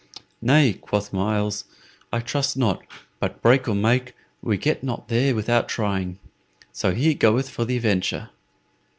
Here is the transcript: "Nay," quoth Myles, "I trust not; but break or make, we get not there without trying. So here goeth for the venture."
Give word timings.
"Nay," 0.41 0.73
quoth 0.73 1.13
Myles, 1.13 1.65
"I 2.11 2.21
trust 2.21 2.57
not; 2.57 2.81
but 3.19 3.39
break 3.39 3.67
or 3.67 3.75
make, 3.75 4.15
we 4.41 4.57
get 4.57 4.83
not 4.83 5.09
there 5.09 5.35
without 5.35 5.69
trying. 5.69 6.17
So 6.71 6.95
here 6.95 7.13
goeth 7.13 7.49
for 7.49 7.65
the 7.65 7.77
venture." 7.77 8.31